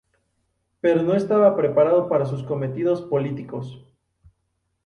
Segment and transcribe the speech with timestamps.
[0.79, 3.85] Pero no estaba preparado para sus cometidos políticos.